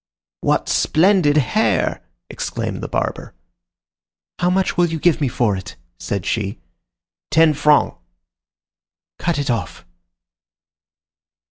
[0.39, 3.35] "What splendid hair!" exclaimed the barber.
[4.39, 6.59] "How much will you give me for it?" said she.
[7.29, 7.97] "Ten francs."
[9.19, 9.85] "Cut it off."